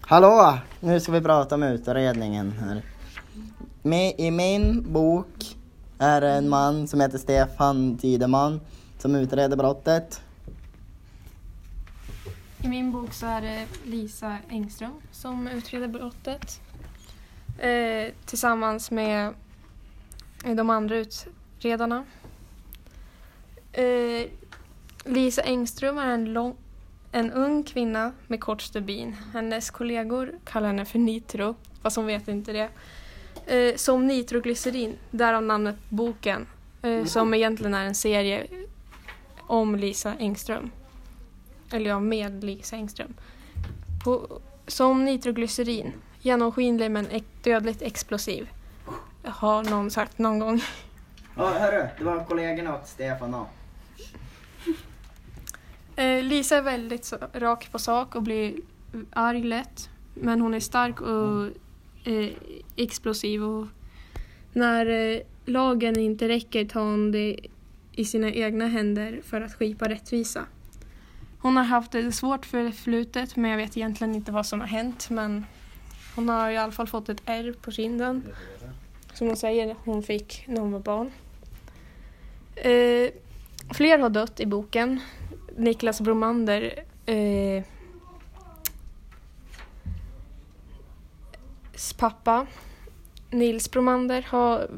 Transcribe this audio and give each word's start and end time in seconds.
Hallå! 0.00 0.58
Nu 0.80 1.00
ska 1.00 1.12
vi 1.12 1.20
prata 1.20 1.54
om 1.54 1.62
utredningen 1.62 2.52
här. 2.52 2.82
Med, 3.82 4.14
I 4.18 4.30
min 4.30 4.92
bok 4.92 5.56
är 5.98 6.20
det 6.20 6.30
en 6.30 6.48
man 6.48 6.88
som 6.88 7.00
heter 7.00 7.18
Stefan 7.18 7.98
Tideman 7.98 8.60
som 8.98 9.14
utreder 9.14 9.56
brottet. 9.56 10.22
I 12.58 12.68
min 12.68 12.92
bok 12.92 13.12
så 13.12 13.26
är 13.26 13.40
det 13.40 13.66
Lisa 13.84 14.36
Engström 14.48 14.92
som 15.12 15.48
utreder 15.48 15.88
brottet. 15.88 16.60
Eh, 17.58 18.12
tillsammans 18.26 18.90
med 18.90 19.34
de 20.44 20.70
andra 20.70 20.96
utredarna. 20.96 22.04
Eh, 23.72 24.28
Lisa 25.04 25.42
Engström 25.42 25.98
är 25.98 26.06
en, 26.06 26.32
lång, 26.32 26.56
en 27.12 27.32
ung 27.32 27.62
kvinna 27.62 28.12
med 28.26 28.40
kort 28.40 28.62
stubin. 28.62 29.16
Hennes 29.32 29.70
kollegor 29.70 30.32
kallar 30.44 30.66
henne 30.66 30.84
för 30.84 30.98
Nitro, 30.98 31.54
fast 31.82 31.96
hon 31.96 32.06
vet 32.06 32.28
inte 32.28 32.52
det. 32.52 32.68
Eh, 33.46 33.76
som 33.76 34.06
nitroglycerin, 34.06 34.96
därav 35.10 35.42
namnet 35.42 35.76
boken. 35.88 36.46
Eh, 36.82 37.04
som 37.04 37.34
egentligen 37.34 37.74
är 37.74 37.84
en 37.84 37.94
serie 37.94 38.46
om 39.38 39.76
Lisa 39.76 40.14
Engström. 40.18 40.70
Eller 41.72 41.90
ja, 41.90 42.00
med 42.00 42.44
Lisa 42.44 42.76
Engström. 42.76 43.14
På, 44.04 44.40
som 44.66 45.04
nitroglycerin, 45.04 45.92
genomskinlig 46.20 46.90
men 46.90 47.06
dödligt 47.42 47.82
explosiv. 47.82 48.48
Har 49.24 49.64
någon 49.64 49.90
sagt 49.90 50.18
någon 50.18 50.38
gång. 50.38 50.62
Ja, 51.36 51.50
hörru, 51.50 51.88
det 51.98 52.04
var 52.04 52.24
kollegorna 52.24 52.74
åt 52.74 52.88
Stefan 52.88 53.30
då. 53.32 53.46
Eh, 56.00 56.22
Lisa 56.22 56.56
är 56.56 56.62
väldigt 56.62 57.04
så, 57.04 57.16
rak 57.32 57.72
på 57.72 57.78
sak 57.78 58.14
och 58.14 58.22
blir 58.22 58.54
arg 59.10 59.42
lätt. 59.42 59.88
Men 60.14 60.40
hon 60.40 60.54
är 60.54 60.60
stark 60.60 61.00
och 61.00 61.46
eh, 62.12 62.30
explosiv 62.76 63.44
och 63.44 63.66
när 64.52 64.86
eh, 64.86 65.20
lagen 65.44 65.98
inte 65.98 66.28
räcker 66.28 66.64
tar 66.64 66.80
hon 66.80 67.12
det 67.12 67.36
i 67.92 68.04
sina 68.04 68.30
egna 68.30 68.66
händer 68.66 69.20
för 69.24 69.40
att 69.40 69.54
skipa 69.54 69.88
rättvisa. 69.88 70.44
Hon 71.40 71.56
har 71.56 71.64
haft 71.64 71.92
det 71.92 72.12
svårt 72.12 72.46
förflutet 72.46 73.36
men 73.36 73.50
jag 73.50 73.58
vet 73.58 73.76
egentligen 73.76 74.14
inte 74.14 74.32
vad 74.32 74.46
som 74.46 74.60
har 74.60 74.68
hänt 74.68 75.10
men 75.10 75.44
hon 76.16 76.28
har 76.28 76.50
i 76.50 76.56
alla 76.56 76.72
fall 76.72 76.86
fått 76.86 77.08
ett 77.08 77.22
R 77.26 77.54
på 77.62 77.70
kinden. 77.70 78.22
Som 79.14 79.26
hon 79.26 79.36
säger 79.36 79.76
hon 79.84 80.02
fick 80.02 80.44
när 80.46 80.60
hon 80.60 80.72
var 80.72 80.80
barn. 80.80 81.10
Eh, 82.54 83.10
fler 83.74 83.98
har 83.98 84.10
dött 84.10 84.40
i 84.40 84.46
boken. 84.46 85.00
Niklas 85.56 86.00
Bromander 86.00 86.84
eh, 87.06 87.64
pappa 92.00 92.46
Nils 93.30 93.70
Bromander 93.70 94.26
har 94.30 94.68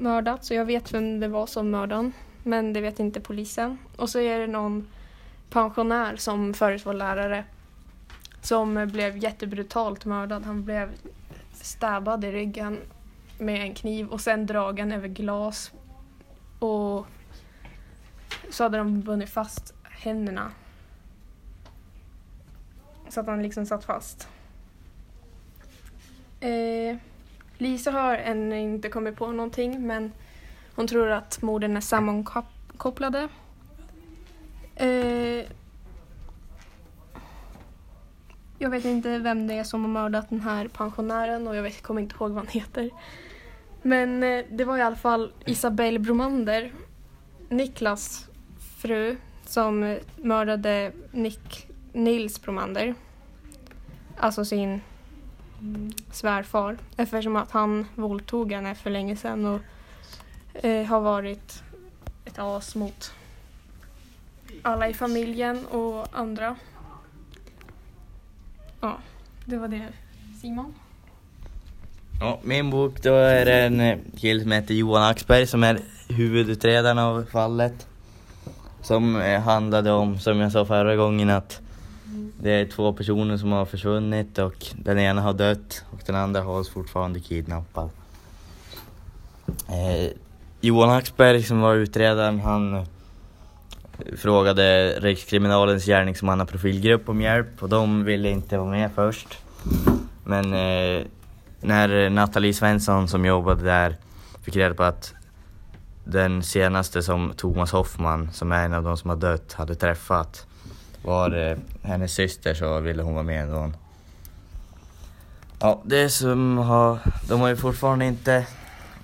mördats 0.00 0.50
och 0.50 0.56
jag 0.56 0.64
vet 0.64 0.94
vem 0.94 1.20
det 1.20 1.28
var 1.28 1.46
som 1.46 1.70
mördade 1.70 1.94
honom. 1.94 2.12
Men 2.42 2.72
det 2.72 2.80
vet 2.80 3.00
inte 3.00 3.20
polisen. 3.20 3.78
Och 3.96 4.10
så 4.10 4.18
är 4.18 4.38
det 4.38 4.46
någon 4.46 4.88
pensionär 5.50 6.16
som 6.16 6.54
förut 6.54 6.86
var 6.86 6.94
lärare 6.94 7.44
som 8.42 8.88
blev 8.92 9.16
jättebrutalt 9.16 10.04
mördad. 10.04 10.44
Han 10.44 10.64
blev 10.64 10.92
stabbad 11.52 12.24
i 12.24 12.32
ryggen 12.32 12.78
med 13.38 13.60
en 13.60 13.74
kniv 13.74 14.08
och 14.08 14.20
sen 14.20 14.46
dragen 14.46 14.92
över 14.92 15.08
glas. 15.08 15.72
Och 16.58 17.06
så 18.50 18.62
hade 18.62 18.78
de 18.78 19.00
bundit 19.00 19.30
fast 19.30 19.74
händerna. 19.96 20.50
Så 23.08 23.20
att 23.20 23.26
han 23.26 23.42
liksom 23.42 23.66
satt 23.66 23.84
fast. 23.84 24.28
Eh, 26.40 26.96
Lisa 27.58 27.90
har 27.90 28.14
ännu 28.16 28.60
inte 28.60 28.88
kommit 28.88 29.16
på 29.16 29.26
någonting 29.26 29.86
men 29.86 30.12
hon 30.74 30.86
tror 30.86 31.10
att 31.10 31.42
morden 31.42 31.76
är 31.76 31.80
sammankopplade. 31.80 33.28
Eh, 34.76 35.44
jag 38.58 38.70
vet 38.70 38.84
inte 38.84 39.18
vem 39.18 39.46
det 39.46 39.54
är 39.54 39.64
som 39.64 39.80
har 39.82 39.88
mördat 39.88 40.30
den 40.30 40.40
här 40.40 40.68
pensionären 40.68 41.48
och 41.48 41.56
jag 41.56 41.62
vet, 41.62 41.82
kommer 41.82 42.00
inte 42.00 42.14
ihåg 42.14 42.30
vad 42.30 42.44
han 42.44 42.52
heter. 42.52 42.90
Men 43.82 44.22
eh, 44.22 44.44
det 44.50 44.64
var 44.64 44.78
i 44.78 44.82
alla 44.82 44.96
fall 44.96 45.32
Isabelle 45.44 45.98
Bromander, 45.98 46.72
Niklas 47.48 48.28
fru, 48.78 49.16
som 49.48 49.98
mördade 50.16 50.92
Nick, 51.10 51.68
Nils 51.92 52.42
Bromander. 52.42 52.94
Alltså 54.16 54.44
sin 54.44 54.80
svärfar 56.10 56.78
eftersom 56.96 57.36
att 57.36 57.50
han 57.50 57.86
våldtog 57.94 58.52
henne 58.52 58.74
för 58.74 58.90
länge 58.90 59.16
sedan 59.16 59.46
och 59.46 59.60
eh, 60.64 60.86
har 60.86 61.00
varit 61.00 61.62
ett 62.24 62.38
as 62.38 62.74
mot 62.74 63.12
alla 64.62 64.88
i 64.88 64.94
familjen 64.94 65.66
och 65.66 66.06
andra. 66.12 66.56
Ja, 68.80 68.98
det 69.44 69.56
var 69.56 69.68
det. 69.68 69.88
Simon? 70.40 70.74
Ja, 72.20 72.40
min 72.42 72.70
bok 72.70 73.02
då 73.02 73.14
är 73.14 73.44
det 73.44 73.60
en 73.60 73.80
eh, 73.80 73.98
kille 74.16 74.42
som 74.42 74.52
heter 74.52 74.74
Johan 74.74 75.02
Axberg 75.02 75.46
som 75.46 75.64
är 75.64 75.80
huvudutredaren 76.08 76.98
av 76.98 77.24
fallet. 77.24 77.86
Som 78.86 79.16
eh, 79.16 79.40
handlade 79.40 79.92
om, 79.92 80.18
som 80.18 80.40
jag 80.40 80.52
sa 80.52 80.64
förra 80.64 80.96
gången, 80.96 81.30
att 81.30 81.60
det 82.40 82.50
är 82.50 82.64
två 82.64 82.92
personer 82.92 83.36
som 83.36 83.52
har 83.52 83.64
försvunnit 83.64 84.38
och 84.38 84.66
den 84.76 84.98
ena 84.98 85.20
har 85.20 85.32
dött 85.32 85.84
och 85.90 86.00
den 86.06 86.16
andra 86.16 86.40
hålls 86.40 86.68
fortfarande 86.68 87.20
kidnappad. 87.20 87.90
Eh, 89.68 90.10
Johan 90.60 90.90
Axberg 90.90 91.42
som 91.42 91.60
var 91.60 91.74
utredaren, 91.74 92.40
han 92.40 92.86
frågade 94.16 94.94
Rikskriminalens 95.00 95.84
gärningsmannaprofilgrupp 95.86 97.08
om 97.08 97.20
hjälp 97.20 97.62
och 97.62 97.68
de 97.68 98.04
ville 98.04 98.30
inte 98.30 98.58
vara 98.58 98.70
med 98.70 98.90
först. 98.94 99.38
Men 100.24 100.44
eh, 100.44 101.02
när 101.60 102.10
Nathalie 102.10 102.54
Svensson 102.54 103.08
som 103.08 103.24
jobbade 103.24 103.64
där 103.64 103.96
fick 104.42 104.56
reda 104.56 104.74
på 104.74 104.82
att 104.82 105.14
den 106.08 106.42
senaste 106.42 107.02
som 107.02 107.32
Thomas 107.36 107.72
Hoffman, 107.72 108.32
som 108.32 108.52
är 108.52 108.64
en 108.64 108.72
av 108.72 108.82
de 108.82 108.96
som 108.96 109.10
har 109.10 109.16
dött, 109.16 109.52
hade 109.52 109.74
träffat 109.74 110.46
var 111.02 111.50
eh, 111.50 111.56
hennes 111.82 112.12
syster 112.12 112.54
så 112.54 112.80
ville 112.80 113.02
hon 113.02 113.14
vara 113.14 113.24
med 113.24 113.42
ändå. 113.42 113.72
Ja, 115.58 115.82
det 115.84 116.08
som 116.08 116.58
har, 116.58 116.98
de 117.28 117.40
har 117.40 117.48
ju 117.48 117.56
fortfarande 117.56 118.04
inte 118.04 118.46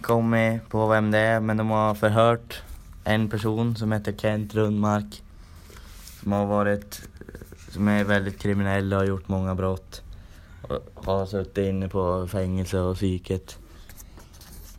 kommit 0.01 0.69
på 0.69 0.87
vem 0.87 1.11
det 1.11 1.19
är 1.19 1.41
men 1.41 1.57
de 1.57 1.71
har 1.71 1.95
förhört 1.95 2.63
en 3.05 3.29
person 3.29 3.77
som 3.77 3.93
heter 3.93 4.13
Kent 4.13 4.55
Rundmark. 4.55 5.23
Som 6.23 6.33
har 6.33 6.47
varit, 6.47 7.03
som 7.69 7.89
är 7.89 8.05
väldigt 8.05 8.39
kriminell 8.39 8.93
och 8.93 8.99
har 8.99 9.07
gjort 9.07 9.29
många 9.29 9.55
brott. 9.55 10.03
Och 10.63 11.05
har 11.05 11.27
suttit 11.27 11.59
inne 11.59 11.89
på 11.89 12.27
fängelse 12.27 12.79
och 12.79 12.97
psyket. 12.97 13.59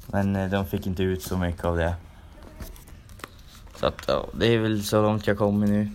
Men 0.07 0.35
eh, 0.35 0.50
de 0.50 0.66
fick 0.66 0.88
inte 0.88 1.03
ut 1.03 1.23
så 1.23 1.38
mycket 1.38 1.66
av 1.66 1.78
det. 1.78 1.95
Så 3.83 3.88
att 3.88 4.03
ja, 4.07 4.25
det 4.33 4.47
är 4.47 4.57
väl 4.59 4.83
så 4.83 5.01
långt 5.01 5.27
jag 5.27 5.38
kommer 5.38 5.67
nu. 5.67 5.88